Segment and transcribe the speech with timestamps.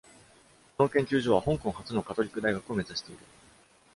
[0.77, 3.19] この研究所は、香港初のカトリック大学を目指している。